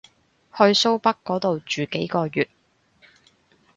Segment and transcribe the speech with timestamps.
[0.51, 2.49] 去蘇北嗰度住幾個月